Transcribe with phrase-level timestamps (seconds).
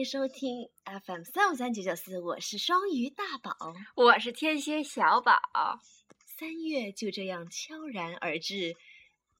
[0.00, 0.66] 迎收听
[1.04, 5.38] FM 三五三九九四，我是双鱼大宝，我是天蝎小宝。
[6.38, 8.74] 三月就这样悄然而至，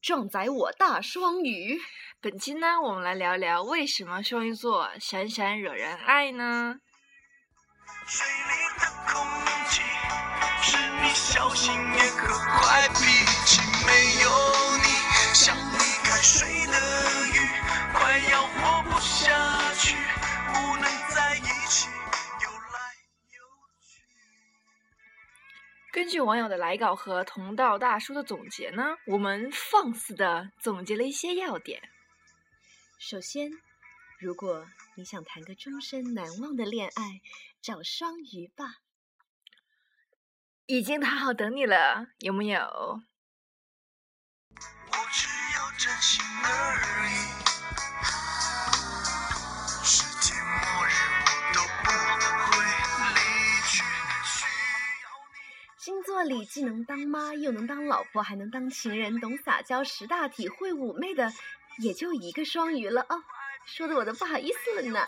[0.02, 1.80] 壮哉我大双鱼。
[2.20, 6.76] 本期呢，我们来聊聊为什么双鱼座闪闪惹人爱呢？
[8.06, 9.24] 水里的空
[9.70, 9.80] 气
[10.60, 12.96] 是你小心眼和坏脾
[13.46, 14.28] 气，没有
[14.76, 14.84] 你，
[15.32, 16.74] 像离开水的
[17.32, 17.48] 鱼，
[17.94, 18.46] 快要
[25.92, 31.82] 根据网友的来稿和同道大叔的总结呢，我们放肆的总结了一些要点。
[33.00, 33.50] 首先，
[34.20, 37.20] 如果你想谈个终身难忘的恋爱，
[37.60, 38.76] 找双鱼吧。
[40.66, 42.56] 已经谈好等你了，有木有？
[42.56, 43.02] 我
[45.10, 47.40] 只要真心而已
[55.82, 61.32] 星座里既能当妈，又能当老婆，还能当情人，懂撒娇，识大体，会妩媚的，
[61.78, 63.24] 也就一个双鱼了哦。
[63.64, 65.00] 说的我都不好意思了呢。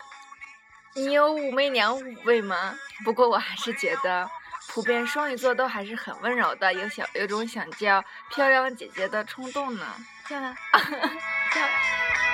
[0.95, 2.75] 你有武媚娘五味吗？
[3.05, 4.27] 不过我还是觉得，
[4.67, 9.85] 普遍双鱼座都还是很温柔的，有小有种想叫漂亮姐姐的冲动呢。
[10.27, 10.55] 叫了，
[11.53, 11.61] 叫。
[11.61, 12.32] 都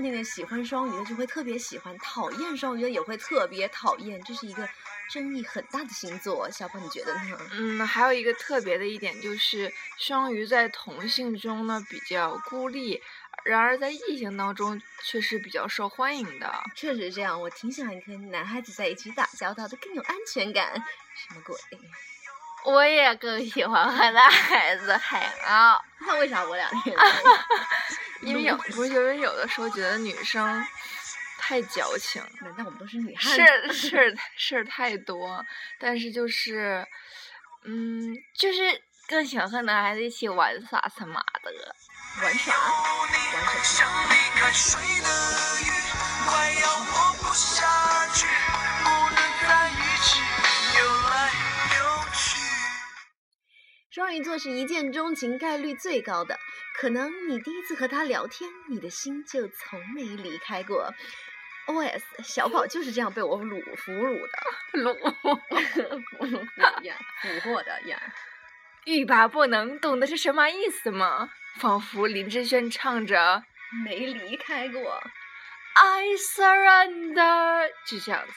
[0.00, 4.68] 那个喜欢双鱼的就会特别喜欢，讨厌双鱼的也会特别讨厌，这是一个。
[5.12, 7.36] 争议很大的星座，小宝你觉得呢？
[7.50, 13.02] 嗯，还有一个特别的一点就是，双鱼在同性中呢比较孤立，
[13.42, 16.62] 然而在异性当中却是比较受欢迎的。
[16.76, 20.74] 确实这样，我挺喜欢跟男孩子在一起打交道的，更有安全感。
[21.16, 21.56] 什么鬼？
[22.64, 25.76] 我也更喜欢和男孩子海啊。
[26.06, 26.70] 那为啥我俩？
[28.22, 30.64] 因为有不是因为有的时候觉得女生。
[31.42, 33.72] 太矫情，难道我们都是女汉子？
[33.72, 35.44] 事事事儿太多，
[35.80, 36.86] 但是就是，
[37.64, 41.74] 嗯，就是更喜欢和男孩子一起玩耍他妈的。
[42.22, 42.54] 玩耍？
[42.54, 44.78] 玩耍？
[53.90, 56.38] 双鱼座是一见钟情概率最高的，
[56.80, 60.94] 可能你第一次和他聊天，你的心就从没离开过。
[61.66, 62.02] O.S.
[62.24, 64.28] 小宝就是这样被我掳俘虏的，
[64.80, 64.96] 掳
[66.82, 68.00] 呀，俘获的呀，
[68.86, 71.30] 欲罢不能，懂得是什么意思吗？
[71.56, 73.44] 仿佛林志炫唱着
[73.84, 75.02] 没离开过
[75.74, 78.32] ，I surrender，就这样子。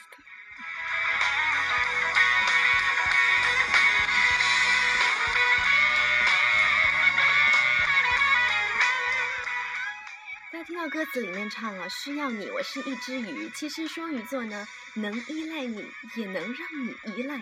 [10.62, 13.50] 听到歌词里面唱了“需要你，我是一只鱼”。
[13.56, 15.84] 其实双鱼座呢，能依赖你，
[16.16, 17.40] 也能让你依赖。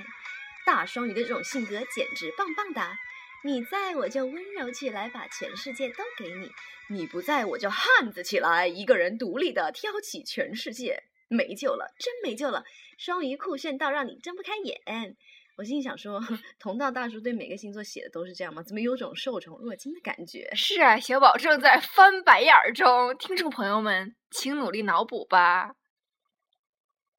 [0.64, 2.98] 大双鱼的这种性格简直棒棒哒！
[3.44, 6.48] 你在我就温柔起来，把全世界都给你；
[6.88, 11.02] 你不在我就汉子起来，一个人独立的挑起全世界。
[11.28, 12.64] 没救了，真没救了！
[12.98, 15.16] 双鱼酷炫到让你睁不开眼。
[15.56, 16.20] 我心里想说，
[16.58, 18.62] 同道大叔对每个星座写的都是这样吗？
[18.62, 20.50] 怎么有种受宠若惊的感觉？
[20.54, 25.74] 是啊，小宝正在翻白眼儿中，听众朋友们，请努力脑补吧。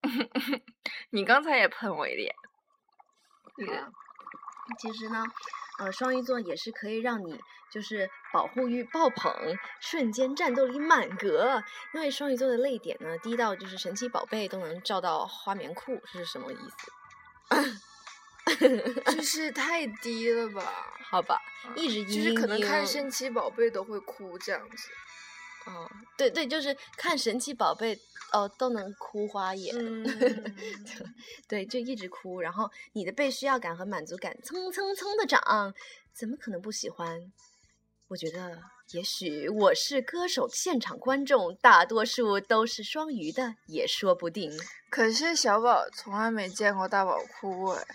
[1.12, 2.36] 你刚才也喷我一脸。
[4.80, 5.24] 其实呢，
[5.80, 7.40] 呃，双鱼座也是可以让你
[7.72, 9.32] 就是保护欲爆棚，
[9.80, 11.64] 瞬间战斗力满格。
[11.94, 17.84] 因为双鱼座的泪点呢，低到就是神奇宝贝都能照到花棉裤，这是什么意思？
[19.16, 20.64] 就是太低了吧？
[21.10, 21.40] 好吧，
[21.76, 24.90] 一直就是可能看神奇宝贝都会哭这样子。
[25.66, 27.98] 哦，对对，就是看神奇宝贝
[28.32, 29.74] 哦都能哭花眼。
[31.48, 35.74] 对，就一直哭，然后你的被需要感和满足感蹭蹭蹭的涨，
[36.14, 37.32] 怎么可能不喜欢？
[38.10, 38.60] 我觉得
[38.92, 44.52] 也许我是歌手，现场观众大多数都是双鱼的，也说不定。
[44.90, 47.86] 可是小宝从来没见过大宝哭哎。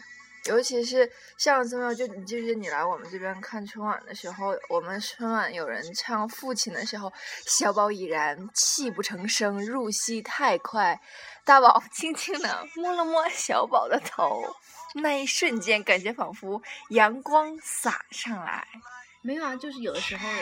[0.48, 7.12] 尤其是上次嘛，就你记不记得你来我们这边看春晚的时候，我们春晚有人唱《父亲》的时候，
[7.46, 10.98] 小宝已然泣不成声，入戏太快。
[11.44, 14.42] 大宝 轻轻的摸了摸小宝的头，
[15.02, 18.66] 那一瞬间感觉仿佛阳光洒上来。
[19.22, 20.32] 没有啊，就是有的时候，嗯，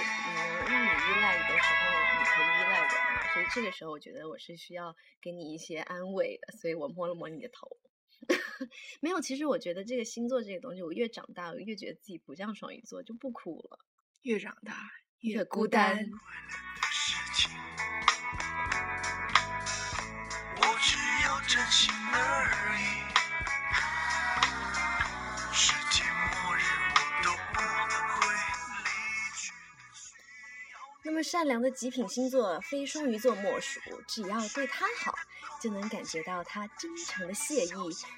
[0.69, 2.95] 让你依赖你的时候，你可以依赖的。
[3.35, 7.69] 所以这个时候我觉得我是需要给你一些安慰的，所以我摸了摸你的头。
[9.01, 13.79] 没有，其实我觉得这个星座这个东西，我越长大，我越觉得自己不像双鱼座，就不哭了。
[14.23, 14.91] 越长大
[15.21, 16.11] 越孤孤单
[20.57, 22.83] 我只要真心而已。
[25.53, 26.61] 世界末日，
[26.91, 28.35] 我都不会
[28.83, 28.89] 离
[29.37, 29.53] 去。
[31.05, 35.15] 那么善良的极品星座非双鱼座莫属，只要对他好，
[35.61, 37.71] 就能感觉到他真诚的谢意。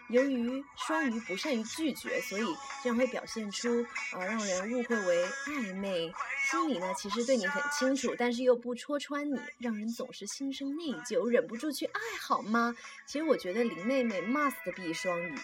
[0.08, 2.44] 由于双鱼不善于拒绝，所以
[2.82, 6.12] 这样会表现出呃让人误会为暧昧。
[6.50, 12.74] 心里呢其实对你很清楚，但是又不戳穿你，让人总是心生内疚，忍不住去爱，好吗？
[13.06, 15.38] 其实我觉得林妹妹 must 必双鱼。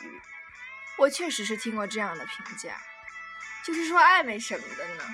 [0.96, 2.80] 我确实是听过这样的评价，
[3.66, 5.04] 就是说暧昧什么的呢？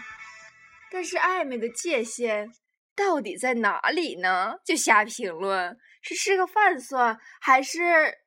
[0.92, 2.52] 但是暧昧的界限
[2.94, 4.54] 到底在哪里呢？
[4.64, 8.18] 就瞎评论，是吃个饭算，还是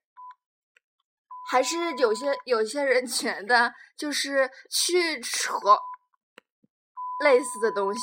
[1.50, 5.54] 还是有些有些人觉得就是去扯
[7.24, 8.00] 类似的东西，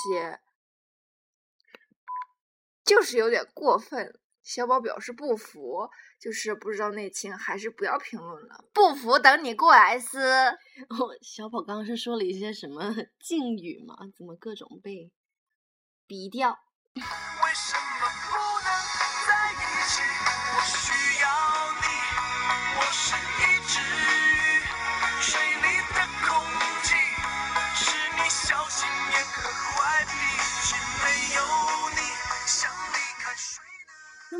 [2.84, 4.18] 就是有点过分。
[4.42, 5.88] 小宝表示不服，
[6.18, 8.64] 就是不知道内情，还是不要评论了。
[8.72, 10.18] 不服等你过来撕。
[10.88, 13.94] 哦，小宝刚刚是说了一些什么 敬语吗？
[14.16, 15.12] 怎么各种被
[16.08, 16.58] 逼掉？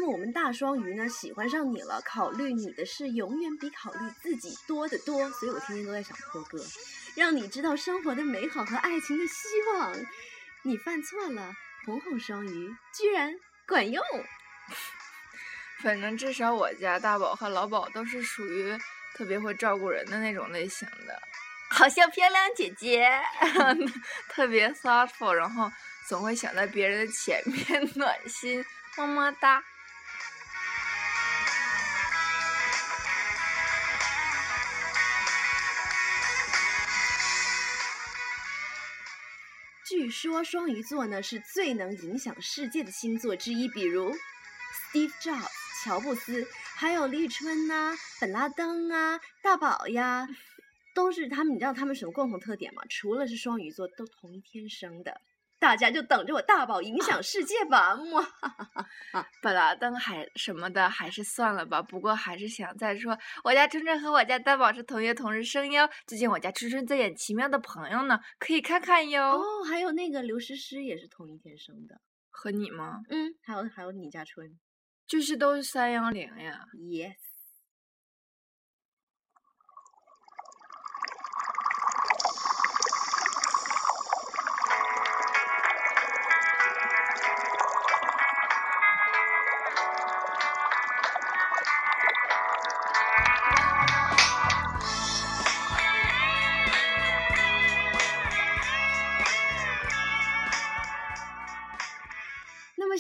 [0.01, 0.07] 的。
[0.07, 6.59] 那么我们大双鱼呢，喜欢上你了，考虑你的事永远比考虑自己多得多，所以我天天都在想破歌，
[7.15, 9.35] 让你知道生活的美好和爱情的希
[9.75, 9.95] 望。
[10.63, 11.53] 你犯错了，
[11.85, 13.35] 哄哄双鱼居然
[13.67, 14.03] 管用。
[15.85, 18.79] 反正至少我家大宝和老宝都是属于
[19.15, 21.21] 特别会照顾人的那种类型的，
[21.71, 23.07] 好像漂亮姐姐，
[24.29, 25.71] 特别 thoughtful，然后
[26.07, 28.65] 总会想在别人的前面 暖心，
[28.97, 29.63] 么么哒。
[40.01, 44.11] 据说双鱼座呢是最能影响世界的星座之一，比如
[44.91, 45.47] Steve Jobs
[45.85, 50.27] 乔布斯，还有立春呐、本拉登啊、大宝呀，
[50.97, 51.55] 都是他们。
[51.55, 52.83] 你知道他们什么共同特点吗？
[52.89, 55.21] 除了是双鱼座，都同一天生的。
[55.61, 57.95] 大家就等着我大宝影响世界吧！
[57.95, 61.83] 哇，本拉登还什么的，还是算了吧。
[61.83, 65.89] 不过还是想再说，我家春春和我家大宝是同月同日生哟。
[66.07, 69.39] 最近我家春春在演《奇妙的朋友》呢，可以看看哟。
[69.39, 72.01] 哦，还有那个刘诗诗也是同一天生的。
[72.31, 73.03] 和你吗？
[73.11, 74.59] 嗯，还有还有你家春
[75.07, 76.65] 就是都是三幺零呀。
[76.75, 77.30] ，yes。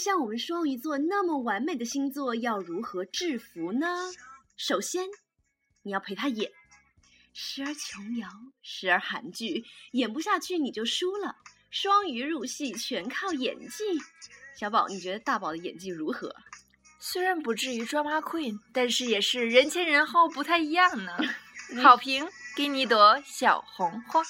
[0.00, 3.87] 像我们双鱼座那么完美的星座，要如何制服呢？
[4.57, 5.04] 首先，
[5.83, 6.50] 你要陪他演，
[7.35, 8.26] 时而琼瑶，
[8.62, 11.37] 时而韩剧，演不下去你就输了。
[11.71, 13.85] 双鱼入戏全靠演技。
[14.57, 16.35] 小宝，你觉得大宝的演技如何？
[16.99, 21.12] 虽然不至于 drama queen，但是也是人前人后不太一样呢。
[21.83, 22.26] 好评，
[22.57, 24.23] 给你一朵小红花。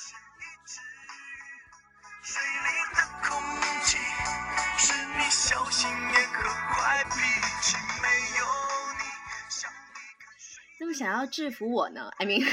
[5.30, 7.10] 水里的空气是你小心眼和坏脾
[7.62, 8.08] 气，没
[8.38, 8.44] 有
[8.98, 9.02] 你
[9.48, 12.50] 像离开水那么想要制服我呢？I mean，下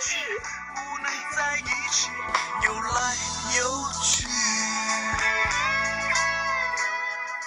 [0.00, 0.18] 去，
[0.74, 2.10] 不能在一起，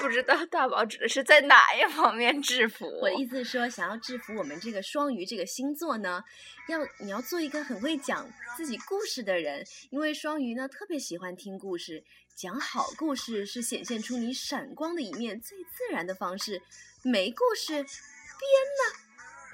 [0.09, 2.87] 不知道大宝指的是在哪一方面制服？
[2.99, 6.23] 我的意思是说，想要制服我们这个双鱼这个星座呢，
[6.67, 12.03] 要你要做一个很会讲自己故事的人，因为双鱼呢特别喜欢听故事，
[12.35, 16.59] 讲好故事是显现出你闪光的一面最自然的方式。
[17.03, 18.97] 没故事，编呢？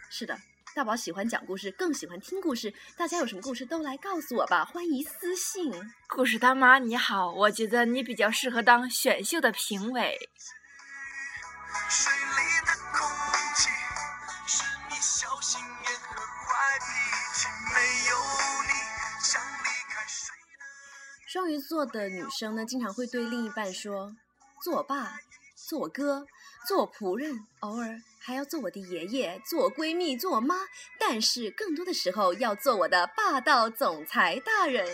[0.10, 0.40] 是的，
[0.76, 2.74] 大宝喜欢讲故事，更喜欢听故事。
[2.98, 5.72] 大家有什么故事都来告诉我吧，欢迎私信。
[6.10, 10.30] 故事大妈你好，我觉得你比较适合当选秀的评委。
[11.88, 13.08] 水里的空
[13.56, 13.70] 气
[14.48, 17.80] 是你小心眼和坏脾气，没
[18.10, 18.18] 有
[18.64, 18.74] 你
[19.24, 20.66] 像离开水的。
[21.26, 24.14] 双鱼座的女生呢，经常会对另一半说
[24.62, 25.14] ：“做我爸，
[25.56, 26.28] 做我哥，
[26.68, 30.56] 做仆人，偶尔还要做我的爷爷，做我闺蜜，做我妈，
[31.00, 34.86] 但是更多的时候要做我的霸道总裁大人。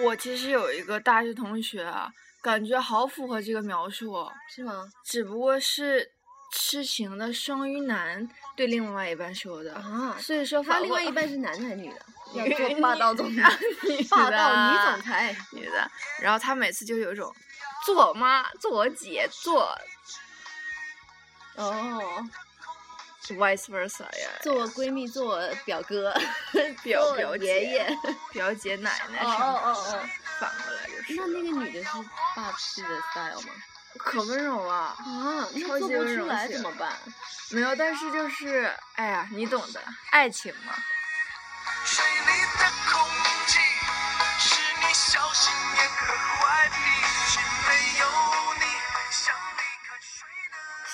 [0.00, 2.10] 我其实有一个大学同学啊，
[2.40, 4.90] 感觉好符合这个描述哦，是吗？
[5.04, 6.10] 只不过是
[6.52, 12.06] 痴情的双鱼男对另外一半说的啊，所以说他另外一半是男的还是女的？
[12.34, 13.42] 要做霸道总裁，
[14.08, 15.36] 霸道女总裁。
[15.52, 15.90] 女的，
[16.22, 17.30] 然后他每次就有一种
[17.84, 19.68] 做我妈、做我姐、做
[21.56, 22.24] 哦，
[23.24, 26.12] 是 vice versa 呀，做我闺蜜，做我表哥，
[26.82, 27.98] 表表姐爷爷。
[28.32, 30.08] 表姐、奶奶哦什么的，哦哦哦，
[30.40, 31.28] 反过来就是那了。
[31.28, 31.90] 那个女的是
[32.34, 33.52] 霸气的 style 吗？
[33.98, 34.96] 可温柔了，啊，
[35.54, 36.96] 那超级做不出温柔型来怎么办？
[37.50, 39.80] 没有，但是就是，哎呀，你懂的，
[40.10, 40.72] 爱情嘛。
[41.84, 43.04] 水里的空
[43.46, 43.58] 气
[44.38, 46.74] 是你小心眼和坏脾
[47.28, 48.21] 气，没有你像离开水的。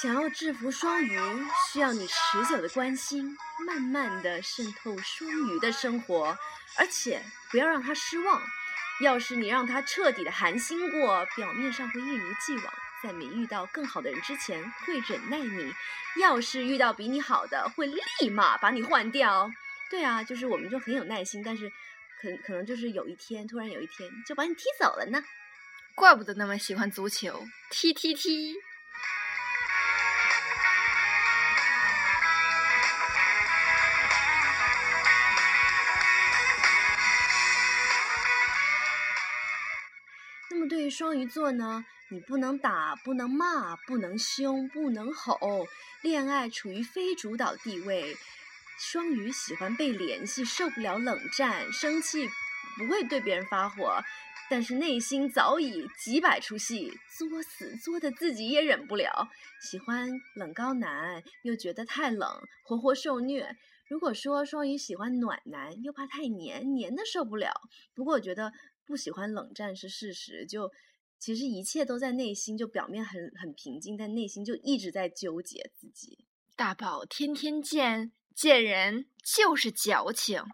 [0.00, 1.18] 想要制服双鱼，
[1.72, 3.36] 需要你持久的关心，
[3.66, 6.38] 慢慢的渗透双鱼的生活，
[6.76, 8.40] 而且不要让他失望。
[9.00, 15.72] 要是你让他彻底的寒心过，表面上会一如既往，在没遇到更好的人之前会忍耐你；
[16.20, 19.50] 要是遇到比你好的，会立马把你换掉。
[19.90, 21.68] 对啊，就是我们就很有耐心，但是
[22.20, 25.24] 可可能就是有一天，突然有一天就把你踢走了呢。
[25.96, 28.54] 怪不得那么喜欢足球，踢踢踢。
[40.98, 45.64] 双鱼座呢，你不能打，不能骂，不能凶，不能吼，
[46.02, 48.16] 恋爱处于非主导地位。
[48.80, 52.28] 双鱼喜欢被联系，受不了冷战，生气
[52.76, 54.02] 不会对别人发火，
[54.50, 59.28] 但是内心早已几百出戏，作死作的自己也忍不了。
[59.60, 62.28] 喜欢冷高男，又觉得太冷，
[62.64, 63.56] 活活受虐。
[63.88, 67.52] 如果说双鱼喜欢暖男，又怕太黏，黏的受不了。
[67.94, 68.52] 不过我觉得
[68.84, 70.70] 不喜欢冷战是事实，就
[71.18, 76.24] 其实一切都在内心，就表面很很平静，但内心就一直在纠结自己。
[76.56, 80.44] 大宝天天见，见人就是矫情。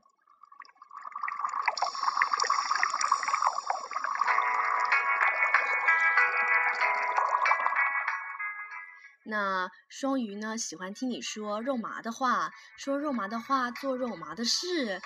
[9.27, 15.01] 那双鱼呢，喜欢听你说肉麻的话，说肉麻的话，做肉麻的事，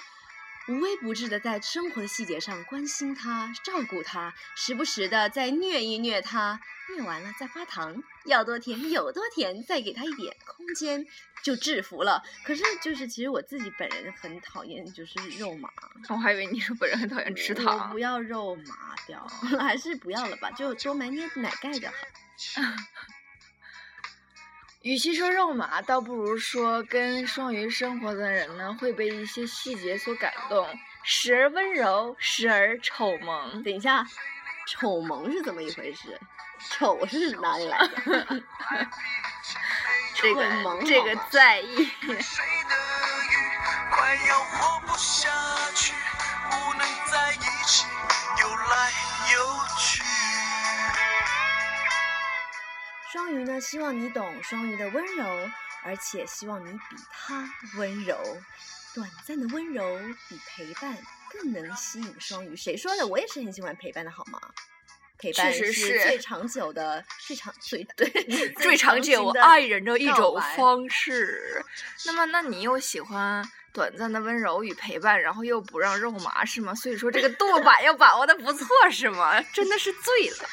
[0.68, 6.60] 无微不至的在生活的细节上关心他、照顾他，时不时的再虐一虐他，
[6.90, 11.06] 虐完了再发糖，要多甜有多甜，再给他一点空间，
[11.42, 12.22] 就制服了。
[12.44, 15.70] 可是就是其实我自己本人很讨厌就是肉麻，
[16.10, 17.98] 我还以为你说本人很讨厌吃我糖不。
[17.98, 19.26] 要肉麻掉，
[19.58, 21.94] 还是不要了吧，就多买点奶盖就好。
[24.88, 30.66] 与其说肉麻，倒不如说跟双鱼生活的人呢，会被一些细节所感动，
[31.04, 33.62] 时而温柔，时而丑萌。
[33.62, 34.06] 等一下，
[34.66, 36.18] 丑萌是怎么一回事？
[36.70, 38.42] 丑是哪里来的？
[40.16, 41.84] 这个萌这个在意。
[42.00, 42.74] 水的
[43.28, 43.34] 鱼
[43.90, 45.28] 快要活不下
[45.74, 45.92] 去，
[46.48, 47.84] 不能在一起
[48.40, 48.90] 游来
[49.34, 49.36] 游
[49.78, 49.97] 去。
[53.12, 55.50] 双鱼呢，希望你懂双鱼的温柔，
[55.82, 58.18] 而且希望你比他温柔。
[58.94, 59.98] 短暂的温柔
[60.28, 60.96] 比陪伴
[61.30, 62.54] 更能吸引双鱼。
[62.56, 63.06] 谁说的？
[63.06, 64.38] 我也是很喜欢陪伴的，好吗？
[65.18, 68.08] 陪伴是最长久的、最长最 对
[68.60, 71.64] 最长久的爱人的一种方式。
[72.06, 76.74] 那么，那你又喜欢短暂的温柔与陪伴，然后又不让肉麻是吗？
[76.74, 79.40] 所以说这个度把要把握的不错是吗？
[79.52, 80.48] 真的是醉了。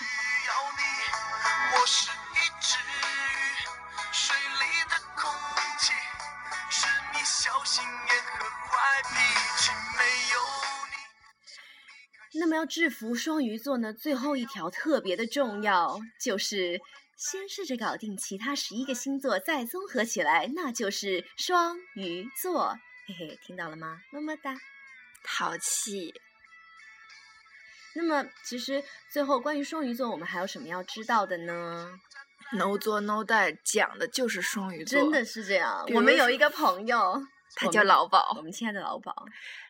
[12.55, 16.79] 么要制服双鱼座呢，最后一条特别的重要，就是
[17.17, 22.77] 先试着搞定其他十一个星座，再综合起来，那就是双鱼座。
[23.07, 23.99] 嘿嘿，听到了吗？
[24.09, 24.55] 么么哒。
[25.25, 26.13] 淘气，
[27.93, 28.81] 那么其实
[29.11, 31.89] 最后关于双鱼座，我们还有什么要知道的呢
[32.53, 35.83] ？no 做 no die 讲的就是双鱼座，真的是这样。
[35.93, 37.21] 我们有一个朋友，
[37.55, 39.25] 他叫老宝我们亲爱的老宝，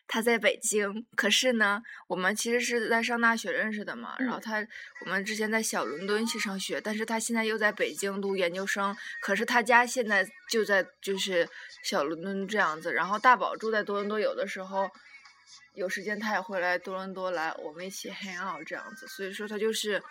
[0.08, 4.16] 他在北京，可是呢，我们其实是在上大学认识的嘛。
[4.18, 4.66] 然后嗯他，
[5.04, 8.96] 我们之前在小伦敦去上学，但是他现在又在北京读研究生。
[9.20, 11.48] 可是他家现在就在就是
[11.82, 12.92] 小伦敦这样子。
[12.92, 14.90] 然后大宝住在多伦多，有的时候
[15.74, 19.06] 有时间他也会来多伦多来我们一起 hang out 这样子。
[19.06, 20.02] 所以说他就是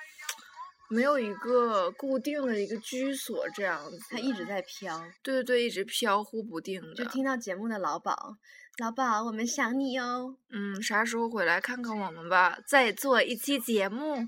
[0.89, 3.99] 没有一个固定的一个居所这样子。
[4.09, 4.99] 它一直在飘。
[5.23, 6.93] 对对对，一直飘忽不定的。
[6.95, 8.37] 就听到节目的老宝，
[8.77, 10.35] 老宝，我们想你哦。
[10.49, 12.59] 嗯，啥时候回来看看我们吧？
[12.67, 14.27] 再做一期节目。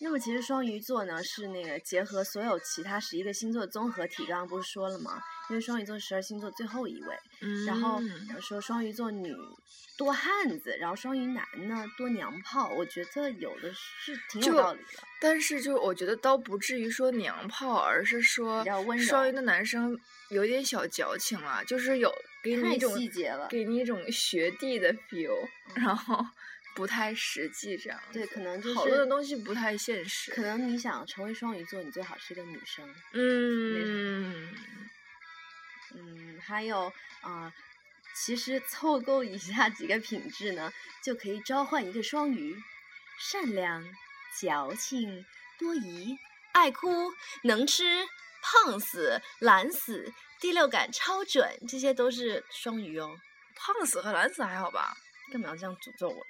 [0.00, 4.26] 那么其实双鱼座呢，是那个结合所有其他十一个星座综合体。
[4.26, 5.20] 刚刚不是说了吗？
[5.50, 7.16] 因为双鱼座十二星座最后一位。
[7.40, 7.66] 嗯。
[7.66, 8.00] 然后
[8.40, 9.34] 说双鱼座女
[9.96, 12.68] 多汉子，然后双鱼男呢多娘炮。
[12.70, 15.02] 我觉得有的是挺有道理的。
[15.20, 18.64] 但是就我觉得倒不至于说娘炮，而是说
[18.98, 19.98] 双鱼的男生
[20.30, 26.24] 有点小矫情了，就是有给你一种细节了，给你一种学弟的 feel，然后。
[26.76, 30.32] 不太实际，这样对，可能就是好多的东西不太现实。
[30.32, 32.84] 可能你想成为双鱼座，你最好是个女生。
[33.12, 34.48] 嗯
[35.94, 37.52] 嗯，还有啊，
[38.14, 40.72] 其实凑够以下几个品质呢，
[41.02, 42.56] 就可以召唤一个双鱼：
[43.18, 43.84] 善良、
[44.40, 45.24] 矫情、
[45.58, 46.18] 多疑、
[46.52, 47.12] 爱哭、
[47.44, 48.04] 能吃、
[48.42, 53.16] 胖死、懒死、第六感超准，这些都是双鱼哦。
[53.56, 54.94] 胖死和懒死还好吧？
[55.32, 56.26] 干嘛要这样诅咒我？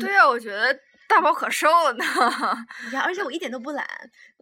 [0.00, 0.76] 对呀，我觉得
[1.06, 2.04] 大宝可瘦了呢。
[2.92, 3.86] 呀，而且我一点都不懒。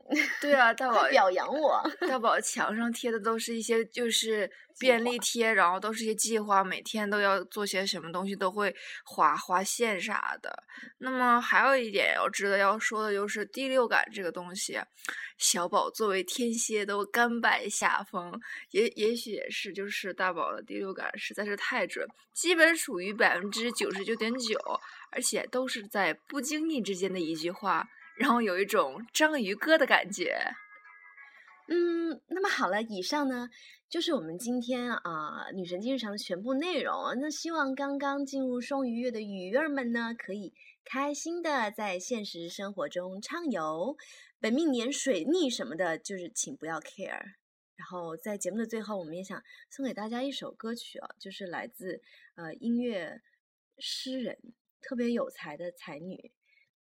[0.41, 1.83] 对啊，大宝表扬我。
[2.07, 10.55] 大宝墙上贴的都是一些就是 便利贴，然后都是一些计划，每天都要做些什么东西，都会划划线啥的。
[10.99, 14.79] 那么还有一点要值得要说的就是第六感这个东西，
[15.39, 18.39] 小宝作为天蝎都甘拜下风，
[18.73, 24.59] 也也许也是就是大宝的第六感实在是太准，基本属于百分之九十九点九，
[25.13, 27.89] 而且都是在不经意之间的一句话。
[28.17, 30.55] 然后有一种章鱼哥的感觉，
[31.67, 33.49] 嗯，那么好了，以上呢
[33.89, 37.15] 就是我们今天啊女神经日常的全部内容。
[37.21, 40.53] 那希望刚刚进入双鱼月的鱼儿们呢，可以
[40.85, 43.97] 开心的在现实生活中畅游。
[44.41, 47.35] 本命年水逆什么的，就是请不要 care。
[47.77, 52.01] 然后在节目的最后，我们也想送给大家一首歌曲啊，就是来自
[52.37, 53.23] 呃音乐
[53.79, 54.39] 诗人
[54.81, 56.31] 特别有才的才女，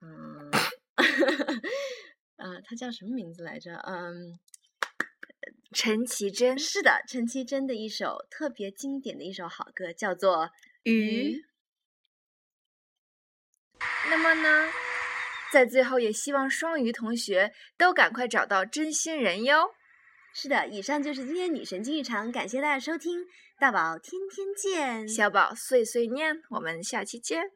[0.00, 0.50] 嗯。
[2.36, 3.76] 呃，他叫什么名字来着？
[3.76, 4.38] 嗯，
[5.72, 6.58] 陈绮贞。
[6.58, 10.46] 是的，陈绮贞的一首特别经典的一首好歌，叫做
[10.84, 11.36] 《鱼》。
[14.08, 14.70] 那么呢，
[15.52, 19.74] 在最后也希望双鱼同学都赶快找到真心人哟。
[20.34, 23.24] 是的，以上就是今天女神经日常，感谢大家收听，
[23.58, 27.55] 大宝天天见，小宝碎碎念，我们下期见。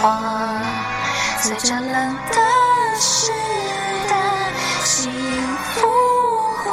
[0.00, 0.18] 说话，
[1.40, 2.40] 随着冷的
[2.98, 3.30] 湿
[4.08, 4.14] 的
[4.82, 5.12] 幸
[5.74, 5.86] 福
[6.64, 6.70] 化，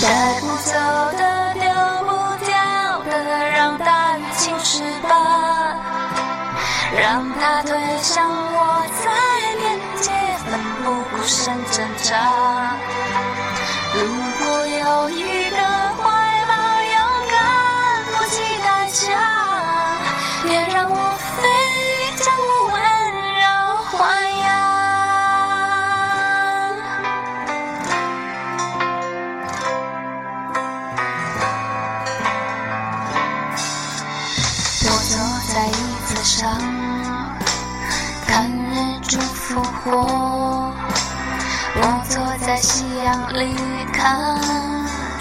[0.00, 0.72] 带不走
[1.18, 1.62] 的丢
[2.06, 2.10] 不
[2.46, 2.56] 掉
[3.04, 5.76] 的，让大雨侵蚀吧，
[6.98, 9.10] 让它推向我在
[9.58, 10.10] 边界，
[10.48, 12.49] 奋不顾身挣扎。
[43.30, 43.54] 夕阳里，
[43.92, 44.40] 看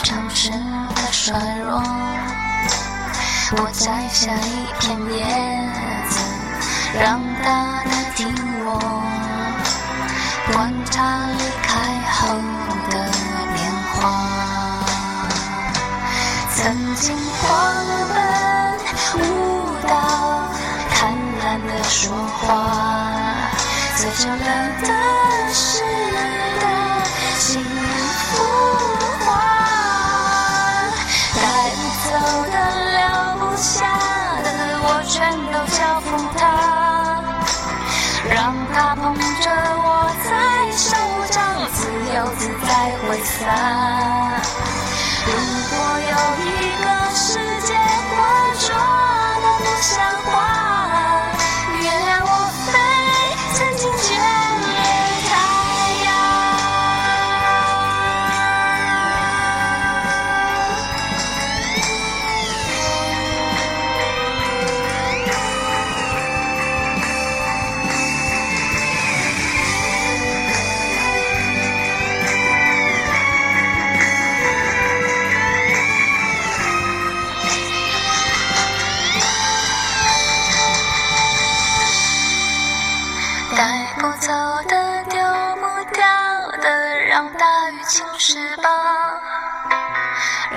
[0.03, 1.81] 城市的衰弱。
[3.51, 5.23] 我摘下一片叶
[6.09, 6.19] 子，
[6.99, 8.25] 让它代替
[8.65, 8.67] 我，
[10.51, 11.69] 观察离开
[12.11, 12.17] 后
[12.89, 12.93] 的
[13.53, 13.57] 变
[13.93, 13.97] 化。
[16.55, 17.47] 曾经狂
[18.13, 18.17] 奔
[19.15, 19.17] 舞
[19.87, 19.91] 蹈，
[20.93, 20.97] 贪
[21.41, 22.47] 婪的说话，
[23.95, 24.37] 随着冷
[24.81, 24.87] 的
[25.53, 25.78] 湿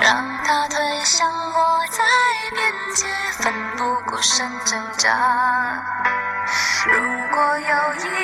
[0.01, 2.03] 让他推向我在
[2.51, 5.83] 边界奋不顾身挣扎。
[6.85, 6.99] 如
[7.31, 8.22] 果有一